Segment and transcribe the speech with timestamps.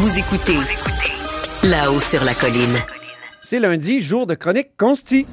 [0.00, 0.58] Vous écoutez
[1.64, 2.76] là-haut sur la colline.
[3.42, 5.26] C'est lundi, jour de chronique consti.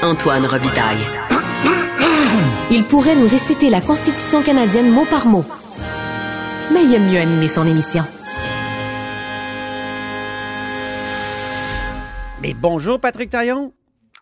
[0.00, 1.04] Antoine Robitaille.
[2.70, 5.44] Il pourrait nous réciter la Constitution canadienne mot par mot.
[6.72, 8.04] Mais il aime mieux animer son émission.
[12.40, 13.72] Mais bonjour Patrick Taillon.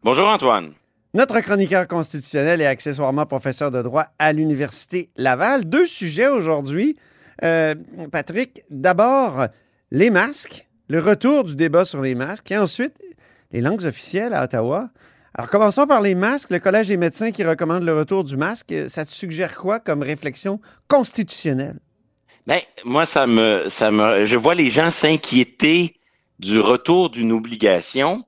[0.02, 0.72] Bonjour Antoine.
[1.12, 5.66] Notre chroniqueur constitutionnel et accessoirement professeur de droit à l'Université Laval.
[5.66, 6.96] Deux sujets aujourd'hui.
[7.42, 7.74] Euh,
[8.10, 9.46] Patrick, d'abord,
[9.90, 12.94] les masques, le retour du débat sur les masques, et ensuite,
[13.50, 14.90] les langues officielles à Ottawa.
[15.34, 16.50] Alors, commençons par les masques.
[16.50, 20.02] Le Collège des médecins qui recommande le retour du masque, ça te suggère quoi comme
[20.02, 21.78] réflexion constitutionnelle?
[22.46, 25.96] Bien, moi, ça me, ça me, je vois les gens s'inquiéter
[26.38, 28.24] du retour d'une obligation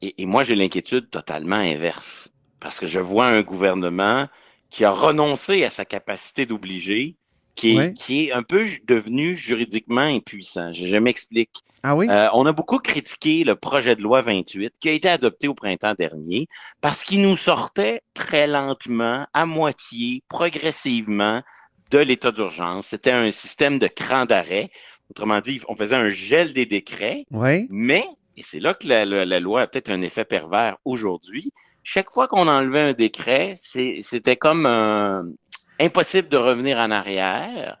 [0.00, 2.28] et, moi, j'ai l'inquiétude totalement inverse
[2.60, 4.28] parce que je vois un gouvernement
[4.70, 7.16] qui a renoncé à sa capacité d'obliger,
[7.58, 10.72] qui est, qui est un peu devenu juridiquement impuissant.
[10.72, 11.64] Je, m'explique.
[11.82, 12.08] Ah oui?
[12.08, 15.54] Euh, on a beaucoup critiqué le projet de loi 28 qui a été adopté au
[15.54, 16.46] printemps dernier
[16.80, 21.42] parce qu'il nous sortait très lentement, à moitié, progressivement
[21.90, 22.88] de l'état d'urgence.
[22.88, 24.70] C'était un système de cran d'arrêt.
[25.10, 27.66] Autrement dit, on faisait un gel des décrets, oui.
[27.70, 28.04] mais
[28.36, 31.52] et c'est là que la, loi a peut-être un effet pervers aujourd'hui.
[31.82, 35.34] Chaque fois qu'on enlevait un décret, c'était comme
[35.78, 37.78] impossible de revenir en arrière.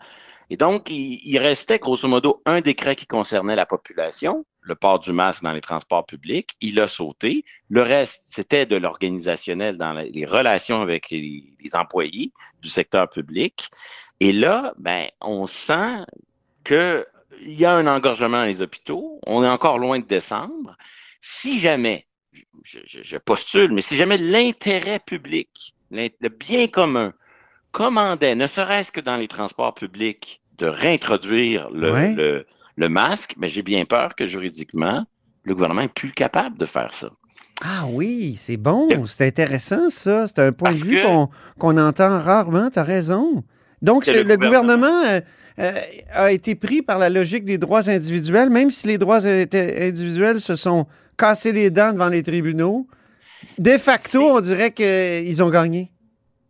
[0.50, 5.12] Et donc, il, restait grosso modo un décret qui concernait la population, le port du
[5.12, 6.56] masque dans les transports publics.
[6.62, 7.44] Il a sauté.
[7.68, 12.32] Le reste, c'était de l'organisationnel dans les relations avec les, employés
[12.62, 13.68] du secteur public.
[14.20, 16.04] Et là, ben, on sent
[16.64, 17.06] que
[17.42, 19.20] il y a un engorgement dans les hôpitaux.
[19.26, 20.76] On est encore loin de décembre.
[21.20, 22.06] Si jamais,
[22.64, 27.12] je, postule, mais si jamais l'intérêt public, le bien commun,
[27.72, 32.44] commandait, ne serait-ce que dans les transports publics, de réintroduire le,
[32.76, 35.04] le, masque, mais j'ai bien peur que juridiquement,
[35.44, 37.10] le gouvernement n'est plus capable de faire ça.
[37.64, 40.26] Ah oui, c'est bon, c'est intéressant ça.
[40.28, 41.00] C'est un point de vue
[41.58, 43.44] qu'on entend rarement, tu as raison.
[43.82, 45.20] Donc, le, gouvernement, euh,
[45.60, 45.72] euh,
[46.12, 50.56] a été pris par la logique des droits individuels, même si les droits individuels se
[50.56, 50.86] sont
[51.16, 52.86] cassés les dents devant les tribunaux.
[53.58, 55.90] De facto, on dirait qu'ils ont gagné.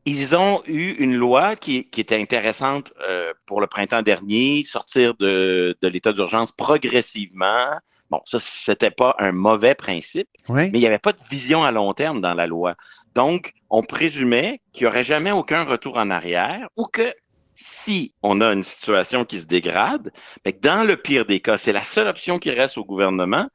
[0.09, 5.77] Ils ont eu une loi qui, était intéressante euh, pour le printemps dernier, sortir de,
[5.83, 7.79] l'état d'urgence progressivement.
[8.11, 11.73] Bon, ça, c'était pas un mauvais principe, mais il n'y avait pas de vision à
[11.73, 12.75] long terme dans la loi.
[13.15, 17.13] Donc, on présumait qu'il n'y aurait jamais aucun retour en arrière ou que
[17.55, 20.11] si on a une situation qui se dégrade,
[20.47, 23.47] mais dans le pire des cas, c'est la seule option qui reste au gouvernement,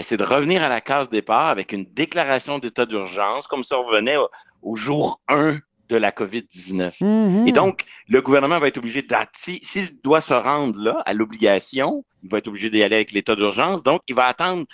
[0.00, 4.16] c'est de revenir à la case départ avec une déclaration d'état d'urgence, comme ça revenait
[4.62, 5.58] au, jour 1
[5.88, 6.98] de la COVID-19.
[7.00, 7.48] Mm-hmm.
[7.48, 12.30] Et donc, le gouvernement va être obligé s'il doit se rendre là, à l'obligation, il
[12.30, 14.66] va être obligé d'y aller avec l'état d'urgence, donc il va attendre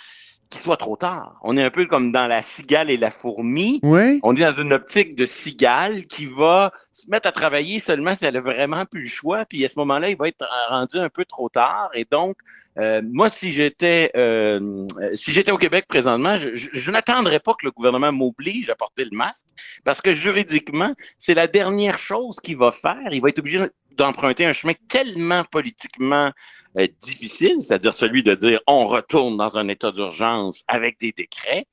[0.49, 1.39] qu'il soit trop tard.
[1.43, 3.79] On est un peu comme dans la cigale et la fourmi.
[3.83, 4.19] Oui.
[4.23, 8.25] On est dans une optique de cigale qui va se mettre à travailler seulement si
[8.25, 9.45] elle a vraiment plus le choix.
[9.45, 11.89] Puis à ce moment-là, il va être rendu un peu trop tard.
[11.93, 12.37] Et donc,
[12.77, 17.65] euh, moi, si j'étais euh, si j'étais au Québec présentement, je, je, n'attendrais pas que
[17.65, 19.45] le gouvernement m'oblige à porter le masque
[19.83, 23.07] parce que juridiquement, c'est la dernière chose qu'il va faire.
[23.11, 23.59] Il va être obligé
[23.95, 26.31] d'emprunter un chemin tellement politiquement
[26.77, 31.67] euh, difficile, c'est-à-dire celui de dire on retourne dans un état d'urgence avec des décrets,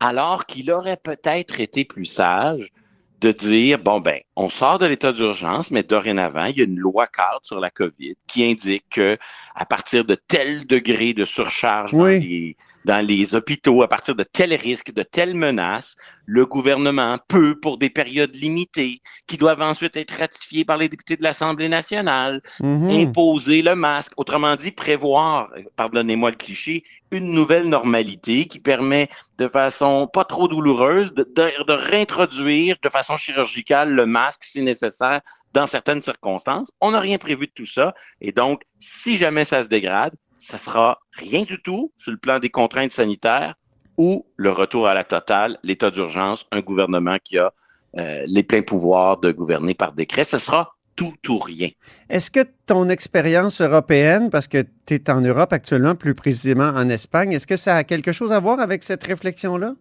[0.00, 2.72] alors qu'il aurait peut-être été plus sage
[3.20, 6.78] de dire bon ben on sort de l'état d'urgence mais dorénavant il y a une
[6.78, 9.18] loi cadre sur la Covid qui indique que
[9.56, 14.22] à partir de tel degré de surcharge dans les dans les hôpitaux à partir de
[14.22, 15.96] tels risques, de telles menaces,
[16.26, 21.16] le gouvernement peut, pour des périodes limitées, qui doivent ensuite être ratifiées par les députés
[21.16, 22.90] de l'Assemblée nationale, mhm.
[22.90, 24.12] imposer le masque.
[24.16, 30.48] Autrement dit, prévoir, pardonnez-moi le cliché, une nouvelle normalité qui permet de façon pas trop
[30.48, 35.20] douloureuse de, de réintroduire de façon chirurgicale le masque si nécessaire
[35.54, 36.70] dans certaines circonstances.
[36.80, 37.94] On n'a rien prévu de tout ça.
[38.20, 42.38] Et donc, si jamais ça se dégrade, ça sera rien du tout sur le plan
[42.38, 43.54] des contraintes sanitaires
[43.96, 47.52] ou le retour à la totale, l'état d'urgence, un gouvernement qui a
[47.98, 50.24] euh, les pleins pouvoirs de gouverner par décret.
[50.24, 51.68] Ce sera tout ou rien.
[52.08, 56.88] Est-ce que ton expérience européenne, parce que tu es en Europe actuellement, plus précisément en
[56.88, 59.74] Espagne, est-ce que ça a quelque chose à voir avec cette réflexion-là?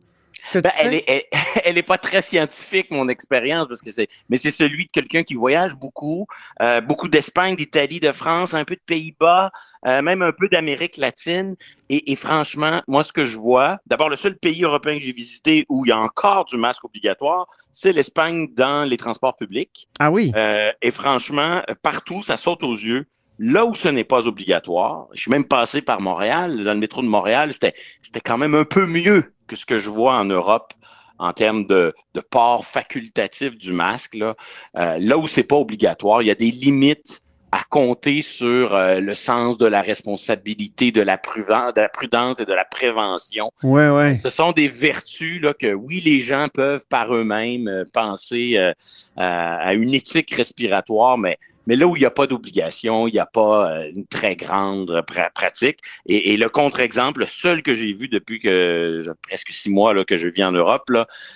[0.53, 1.29] Ben, elle, est,
[1.65, 5.23] elle, est pas très scientifique, mon expérience, parce que c'est, mais c'est celui de quelqu'un
[5.23, 6.27] qui voyage beaucoup,
[6.61, 9.51] euh, beaucoup d'Espagne, d'Italie, de France, un peu de Pays-Bas,
[9.85, 11.55] euh, même un peu d'Amérique latine.
[11.89, 15.65] Et, franchement, moi, ce que je vois, d'abord, le seul pays européen que j'ai visité
[15.69, 19.87] où il y a encore du masque obligatoire, c'est l'Espagne dans les transports publics.
[19.99, 20.33] Ah oui.
[20.35, 23.07] Euh, et franchement, partout, ça saute aux yeux
[23.39, 27.01] Là où ce n'est pas obligatoire, je suis même passé par Montréal, dans le métro
[27.01, 30.25] de Montréal, c'était, c'était quand même un peu mieux que ce que je vois en
[30.25, 30.73] Europe
[31.19, 34.15] en termes de, de port facultatif du masque.
[34.15, 34.35] Là,
[34.77, 38.99] euh, là où c'est pas obligatoire, il y a des limites à compter sur euh,
[38.99, 43.51] le sens de la responsabilité, de la, prudence, de la prudence et de la prévention.
[43.63, 44.15] Ouais, ouais.
[44.15, 48.73] Ce sont des vertus là, que oui, les gens peuvent par eux-mêmes euh, penser euh,
[49.15, 51.37] à une éthique respiratoire, mais
[51.67, 54.35] mais là où il n'y a pas d'obligation, il n'y a pas euh, une très
[54.35, 55.03] grande
[55.35, 55.79] pratique.
[56.05, 60.15] Et, le contre-exemple, le seul que j'ai vu depuis que presque six mois là, que
[60.15, 60.89] je vis en Europe,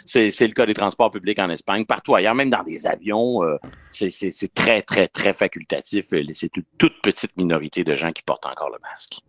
[0.05, 1.85] c'est, le cas des transports publics en Espagne.
[1.85, 3.57] Partout ailleurs, même dans des avions, euh,
[3.91, 6.07] c'est, très, très, très facultatif.
[6.33, 9.19] C'est une toute petite minorité de gens qui portent encore le masque.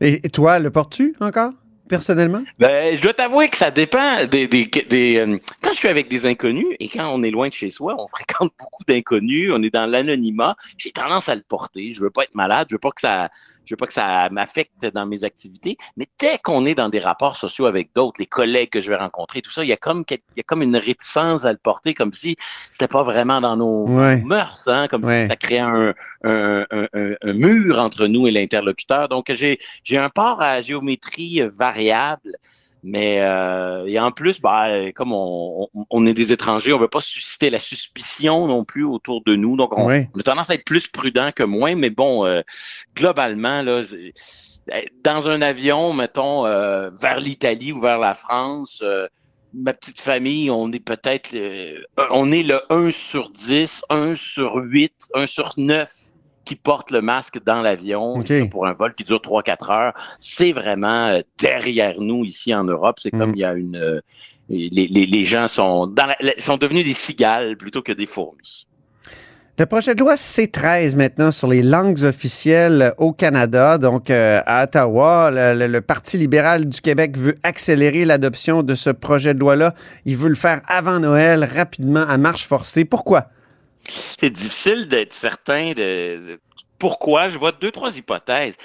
[0.00, 1.52] Et toi, le portes-tu encore?
[1.90, 2.42] Personnellement?
[2.58, 4.48] Ben, je dois t'avouer que ça dépend des,
[5.18, 7.94] euh, quand je suis avec des inconnus et quand on est loin de chez soi,
[7.98, 11.92] on fréquente beaucoup d'inconnus, on est dans l'anonymat, j'ai tendance à le porter.
[11.92, 13.28] Je veux pas être malade, je veux pas que ça
[13.64, 16.98] je veux pas que ça m'affecte dans mes activités, mais dès qu'on est dans des
[16.98, 19.76] rapports sociaux avec d'autres, les collègues que je vais rencontrer, tout ça, il y a
[19.76, 22.36] comme il y a comme une réticence à le porter, comme si
[22.70, 27.32] c'était pas vraiment dans nos, mœurs, hein, comme si ça créait un, un, un, un,
[27.32, 29.08] mur entre nous et l'interlocuteur.
[29.08, 32.36] Donc j'ai j'ai un port à géométrie variable.
[32.82, 37.02] Mais euh, et en plus, bah, comme on, on, est des étrangers, on veut pas
[37.02, 39.56] susciter la suspicion non plus autour de nous.
[39.56, 41.74] Donc, on, a tendance à être plus prudent que moins.
[41.74, 42.40] Mais bon, euh,
[42.94, 43.82] globalement, là,
[45.04, 49.06] dans un avion, mettons, euh, vers l'Italie ou vers la France, euh,
[49.52, 51.36] ma petite famille, on est peut-être,
[52.10, 55.90] on est le 1 sur 10, 1 sur 8, 1 sur 9
[56.50, 58.20] qui porte le masque dans l'avion
[58.50, 59.92] pour un vol qui dure 3-4 heures.
[60.18, 62.98] C'est vraiment euh, derrière nous ici en Europe.
[63.00, 63.36] C'est comme mm.
[63.36, 63.76] il y a une...
[63.76, 64.00] Euh,
[64.48, 68.66] les, les, les, gens sont, dans sont devenus des cigales plutôt que des fourmis.
[69.60, 73.78] Le projet de loi C13 maintenant sur les langues officielles au Canada.
[73.78, 78.90] Donc, euh, à Ottawa, le, le, Parti libéral du Québec veut accélérer l'adoption de ce
[78.90, 79.72] projet de loi-là.
[80.04, 82.84] Il veut le faire avant Noël, rapidement, à marche forcée.
[82.84, 83.28] Pourquoi?
[84.20, 86.38] c'est difficile d'être certain de,
[86.78, 87.28] pourquoi.
[87.28, 88.56] Je vois deux, trois hypothèses.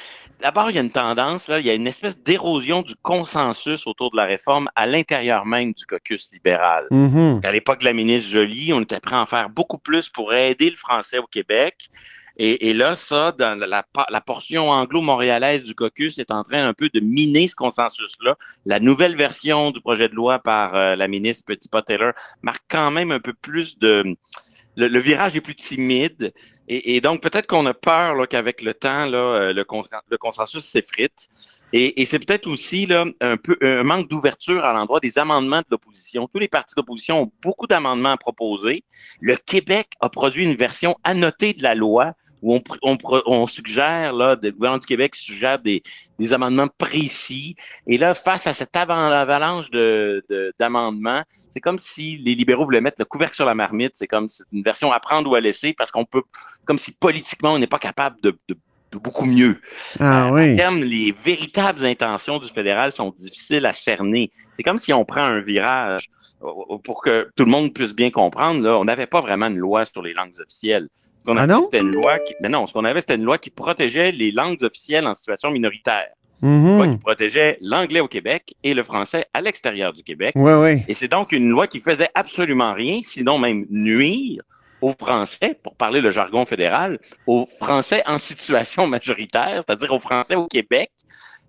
[0.42, 3.88] D'abord, il y a une tendance, là, il y a une espèce d'érosion du consensus
[3.88, 6.88] autour de la réforme à l'intérieur même du caucus libéral.
[6.92, 7.45] Mm-hmm.
[7.45, 10.33] À l'époque de la ministre Joly, on était prêt à en faire beaucoup plus pour
[10.33, 11.89] aider le français au Québec.
[12.38, 16.89] Et, là, ça, dans la, la portion anglo-montréalaise du caucus est en train un peu
[16.94, 18.36] de miner ce consensus-là.
[18.66, 22.12] La nouvelle version du projet de loi par euh, la ministre Petit-Taylor
[22.42, 24.18] marque quand même un peu plus de
[24.75, 26.33] le, virage est plus timide.
[26.68, 31.27] Et, donc, peut-être qu'on a peur qu'avec le temps, euh, le, consensus s'effrite.
[31.74, 36.27] Et, c'est peut-être aussi un un manque d'ouverture à l'endroit des amendements de l'opposition.
[36.27, 38.83] Tous les partis d'opposition ont beaucoup d'amendements à proposer.
[39.22, 42.13] Le Québec a produit une version annotée de la loi
[42.46, 45.82] où on, on, suggère, là, le gouvernement du Québec suggère des,
[46.20, 47.56] des amendements précis.
[47.88, 50.24] Et là, face à cette avalanche de,
[50.60, 53.94] d'amendements, c'est comme si les libéraux voulaient mettre le couvercle sur la marmite.
[53.96, 56.22] C'est comme une version à prendre ou à laisser parce qu'on peut,
[56.66, 58.56] comme si politiquement, on n'est pas capable de, de
[59.00, 59.60] beaucoup mieux.
[60.00, 60.56] Ah, euh, oui.
[60.56, 64.32] terme, les véritables intentions du fédéral sont difficiles à cerner.
[64.54, 66.10] C'est comme si on prend un virage
[66.44, 68.62] euh, pour que tout le monde puisse bien comprendre.
[68.62, 70.90] Là, on n'avait pas vraiment une loi sur les langues officielles.
[71.25, 74.12] Ce ah une loi qui, mais non, ce qu'on avait, c'était une loi qui protégeait
[74.12, 76.10] les langues officielles en situation minoritaire.
[76.44, 76.48] Mm-hmm.
[76.48, 80.34] Une loi qui protégeait l'anglais au Québec et le français à l'extérieur du Québec.
[80.36, 80.84] Oui, oui.
[80.88, 84.44] Et c'est donc une loi qui faisait absolument rien, sinon même nuire
[84.82, 90.36] aux Français, pour parler le jargon fédéral, aux Français en situation majoritaire, c'est-à-dire aux Français
[90.36, 90.91] au Québec,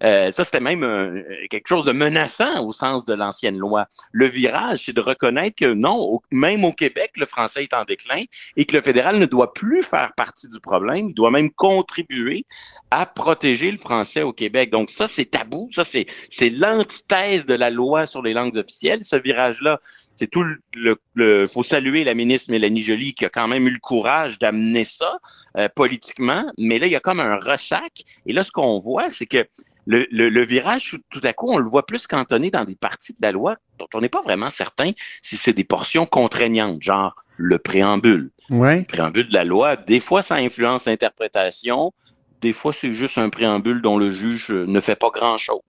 [0.02, 3.86] euh, ça, c'était même euh, quelque chose de menaçant au sens de l'ancienne loi.
[4.12, 8.24] Le virage, c'est de reconnaître que non, même au Québec, le français est en déclin
[8.56, 12.44] et que le fédéral ne doit plus faire partie du problème, il doit même contribuer
[12.90, 14.70] à protéger le français au Québec.
[14.70, 19.02] Donc ça, c'est tabou, ça, c'est, c'est l'antithèse de la loi sur les langues officielles,
[19.02, 19.80] ce virage-là.
[20.14, 23.70] C'est tout le, le, faut saluer la ministre Mélanie Joly qui a quand même eu
[23.70, 25.18] le courage d'amener ça
[25.58, 29.10] euh, politiquement, mais là il y a comme un ressac et là ce qu'on voit
[29.10, 29.46] c'est que
[29.86, 33.18] le, le, virage, tout à coup, on le voit plus cantonné dans des parties de
[33.22, 34.90] la loi dont on n'est pas vraiment certain
[35.22, 38.30] si c'est des portions contraignantes, genre le préambule.
[38.50, 38.80] Ouais.
[38.80, 41.92] Le préambule de la loi, des fois, ça influence l'interprétation,
[42.40, 45.60] des fois, c'est juste un préambule dont le juge ne fait pas grand-chose.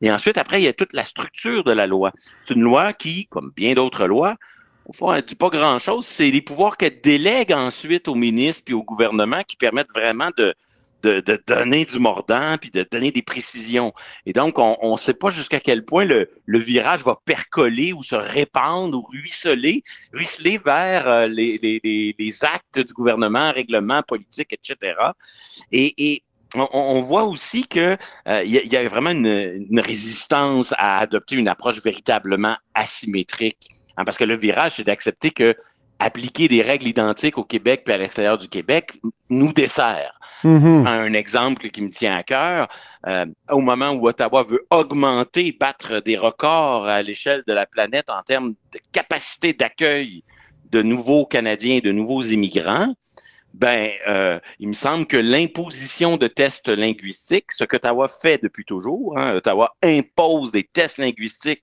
[0.00, 2.12] Et ensuite, après, il y a toute la structure de la loi.
[2.46, 4.36] C'est une loi qui, comme bien d'autres lois,
[4.86, 6.06] au fond, elle dit pas grand-chose.
[6.06, 10.54] C'est les pouvoirs qu'elle délègue ensuite au ministre puis au gouvernement qui permettent vraiment de,
[11.04, 13.92] de, de, donner du mordant puis de donner des précisions.
[14.26, 18.02] Et donc, on ne sait pas jusqu'à quel point le, le, virage va percoler ou
[18.02, 19.82] se répandre ou ruisseler,
[20.12, 24.94] ruisseler vers euh, les, les, les, actes du gouvernement, règlements politiques, etc.
[25.70, 26.22] Et, et
[26.54, 27.96] on, voit aussi que
[28.28, 33.70] euh, il y, a vraiment une, une, résistance à adopter une approche véritablement asymétrique.
[33.96, 35.56] Hein, parce que le virage, c'est d'accepter que
[36.04, 38.92] appliquer des règles identiques au Québec puis à l'extérieur du Québec
[39.30, 40.18] nous dessert.
[40.44, 40.86] Mm-hmm.
[40.86, 42.68] Un exemple qui me tient à cœur,
[43.06, 48.10] euh, au moment où Ottawa veut augmenter, battre des records à l'échelle de la planète
[48.10, 50.22] en termes de capacité d'accueil
[50.70, 52.92] de nouveaux Canadiens, de nouveaux immigrants,
[53.54, 59.16] ben, euh, il me semble que l'imposition de tests linguistiques, ce qu'Ottawa fait depuis toujours,
[59.16, 61.62] hein, Ottawa impose des tests linguistiques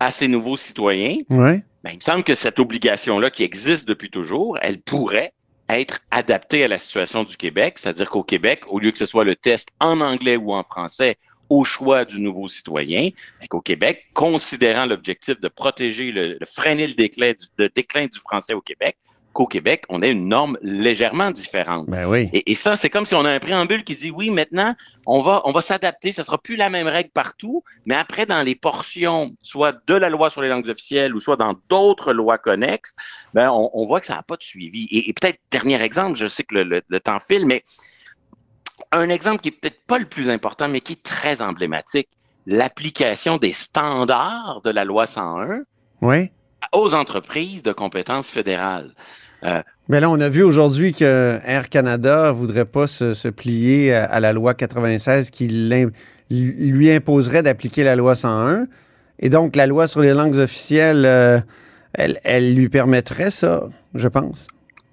[0.00, 1.18] à ses nouveaux citoyens.
[1.30, 1.64] Ouais.
[1.84, 5.32] Ben, il me semble que cette obligation-là, qui existe depuis toujours, elle pourrait
[5.68, 9.24] être adaptée à la situation du Québec, c'est-à-dire qu'au Québec, au lieu que ce soit
[9.24, 11.16] le test en anglais ou en français
[11.48, 13.10] au choix du nouveau citoyen,
[13.40, 18.18] ben, qu'au Québec, considérant l'objectif de protéger, le, de freiner le déclin, le déclin du
[18.18, 18.96] français au Québec,
[19.36, 21.86] qu'au Québec, on ait une norme légèrement différente.
[21.88, 22.30] Ben oui.
[22.32, 24.74] Et, et ça, c'est comme si on a un préambule qui dit oui, maintenant,
[25.04, 26.10] on va, on va s'adapter.
[26.10, 30.08] Ça sera plus la même règle partout, mais après, dans les portions, soit de la
[30.08, 32.94] loi sur les langues officielles ou soit dans d'autres lois connexes,
[33.34, 34.88] ben, on, on voit que ça n'a pas de suivi.
[34.90, 37.62] Et, et peut-être, dernier exemple, je sais que le, le, le temps file, mais
[38.90, 42.08] un exemple qui est peut-être pas le plus important, mais qui est très emblématique,
[42.46, 45.60] l'application des standards de la loi 101
[46.00, 46.30] Oui.
[46.72, 48.90] Aux entreprises de compétences fédérales.
[49.44, 53.94] Euh, Mais là, on a vu aujourd'hui que Air Canada voudrait pas se, se plier
[53.94, 55.48] à, à, la loi 96 qui
[56.30, 58.66] lui imposerait d'appliquer la loi 101.
[59.18, 61.40] Et donc, la loi sur les langues officielles, euh,
[61.94, 64.46] elle, elle lui permettrait ça, je pense.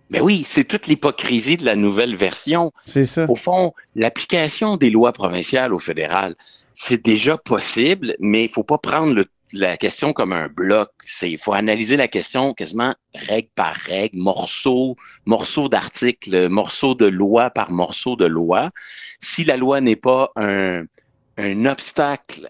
[0.09, 2.71] Mais oui, c'est toute l'hypocrisie de la nouvelle version.
[2.85, 3.25] C'est ça.
[3.27, 6.35] Au fond, l'application des lois provinciales au fédéral,
[6.73, 10.89] c'est déjà possible, mais il faut pas prendre le, la question comme un bloc.
[11.05, 14.95] C'est, il faut analyser la question quasiment règle par règle, morceau,
[15.25, 18.71] morceau d'article, morceau de loi par morceau de loi.
[19.19, 20.85] Si la loi n'est pas un,
[21.65, 22.49] obstacle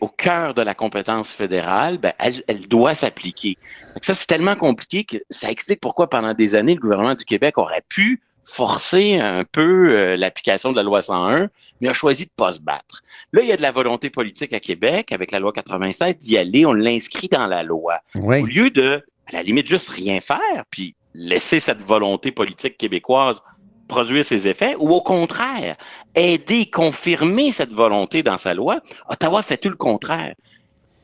[0.00, 3.56] au cœur de la compétence fédérale, ben, elle, elle doit s'appliquer.
[4.02, 7.56] Ça, c'est tellement compliqué que ça explique pourquoi pendant des années, le gouvernement du Québec
[7.56, 11.50] aurait pu forcer un peu euh, l'application de la loi 101,
[11.80, 13.02] mais a choisi de pas se battre.
[13.32, 16.38] Là, il y a de la volonté politique à Québec avec la loi 96 d'y
[16.38, 17.98] aller, on l'inscrit dans la loi.
[18.14, 18.40] Oui.
[18.40, 23.42] Au lieu de, à la limite, juste rien faire, puis laisser cette volonté politique québécoise
[23.88, 25.76] produire ses effets, ou au contraire,
[26.14, 30.34] aider, confirmer cette volonté dans sa loi, Ottawa fait tout le contraire.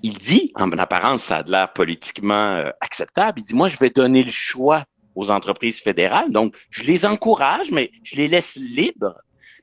[0.03, 3.91] Il dit, en apparence, ça a l'air politiquement euh, acceptable, il dit, moi, je vais
[3.91, 4.85] donner le choix
[5.15, 9.17] aux entreprises fédérales, donc je les encourage, mais je les laisse libres.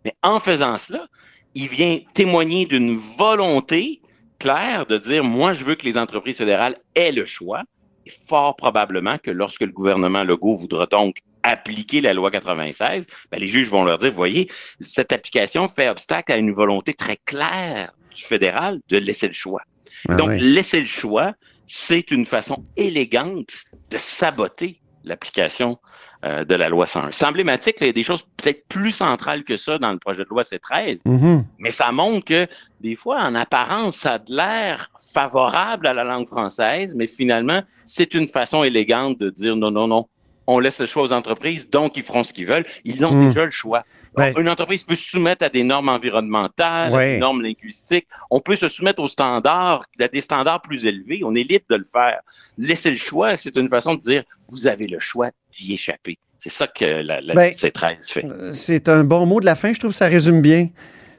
[0.05, 1.07] Mais en faisant cela,
[1.55, 4.01] il vient témoigner d'une volonté
[4.37, 7.63] claire de dire, moi, je veux que les entreprises fédérales aient le choix,
[8.05, 13.39] et fort probablement que lorsque le gouvernement Legault voudra donc appliquer la loi 96, ben
[13.39, 14.49] les juges vont leur dire, voyez,
[14.81, 19.61] cette application fait obstacle à une volonté très claire du fédéral de laisser le choix.
[20.07, 20.39] Ah Donc, oui.
[20.39, 21.33] laisser le choix,
[21.65, 23.51] c'est une façon élégante
[23.89, 25.77] de saboter l'application
[26.25, 27.11] euh, de la loi 101.
[27.11, 30.23] C'est emblématique, il y a des choses peut-être plus centrales que ça dans le projet
[30.23, 31.45] de loi C13, Mhm.
[31.59, 32.47] mais ça montre que
[32.81, 37.61] des fois, en apparence, ça a de l'air favorable à la langue française, mais finalement,
[37.85, 40.07] c'est une façon élégante de dire non, non, non.
[40.51, 42.65] On laisse le choix aux entreprises, donc ils feront ce qu'ils veulent.
[42.83, 43.27] Ils ont Mm.
[43.27, 43.83] déjà le choix.
[44.15, 48.07] Ben- Une entreprise peut se soumettre à des normes environnementales, à des normes linguistiques.
[48.31, 51.21] On peut se soumettre aux standards, à des standards plus élevés.
[51.23, 52.19] On est libre de le faire.
[52.57, 56.17] Laisser le choix, c'est une façon de dire vous avez le choix d'y échapper.
[56.37, 58.25] C'est ça que la, la Ben- C13 fait.
[58.51, 59.71] C'est un bon mot de la fin.
[59.73, 60.69] Je trouve que ça résume bien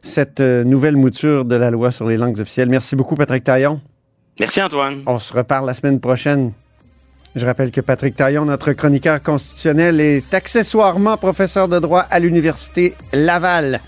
[0.03, 2.69] cette euh, nouvelle mouture de la loi sur les langues officielles.
[2.71, 3.81] Merci beaucoup, Patrick Taillon.
[4.41, 5.03] Merci Antoine.
[5.07, 6.53] On se reparle la semaine prochaine.
[7.37, 12.95] Je rappelle que Patrick Taillon, notre chroniqueur constitutionnel, est accessoirement professeur de droit à l'Université
[13.13, 13.81] Laval.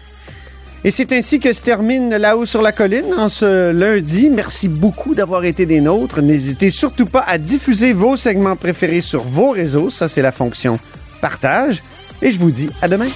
[0.85, 4.31] Et c'est ainsi que se termine là-haut sur la colline en ce lundi.
[4.31, 6.23] Merci beaucoup d'avoir été des nôtres.
[6.23, 9.91] N'hésitez surtout pas à diffuser vos segments préférés sur vos réseaux.
[9.91, 10.79] Ça, c'est la fonction
[11.21, 11.83] partage.
[12.21, 13.09] Et je vous dis à demain.